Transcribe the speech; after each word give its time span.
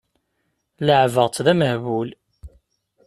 Leɛbeɣ-tt 0.85 1.43
d 1.45 1.47
amehbul. 1.53 2.09